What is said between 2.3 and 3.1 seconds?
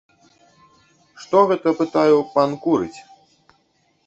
пан курыць?